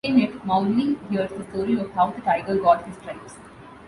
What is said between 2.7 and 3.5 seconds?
his stripes.